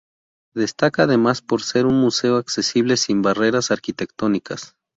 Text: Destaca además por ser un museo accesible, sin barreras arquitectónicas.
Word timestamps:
Destaca 0.55 1.03
además 1.03 1.43
por 1.43 1.61
ser 1.61 1.85
un 1.85 2.01
museo 2.01 2.37
accesible, 2.37 2.97
sin 2.97 3.21
barreras 3.21 3.69
arquitectónicas. 3.69 4.75